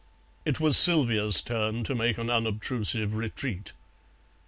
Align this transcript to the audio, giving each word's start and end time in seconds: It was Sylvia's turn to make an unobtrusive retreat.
It 0.45 0.59
was 0.59 0.77
Sylvia's 0.77 1.41
turn 1.41 1.83
to 1.83 1.93
make 1.93 2.17
an 2.17 2.31
unobtrusive 2.31 3.13
retreat. 3.13 3.71